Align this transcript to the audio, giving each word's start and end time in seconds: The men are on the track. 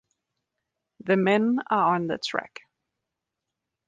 The 1.01 1.15
men 1.15 1.59
are 1.69 1.93
on 1.93 2.07
the 2.07 2.17
track. 2.17 2.61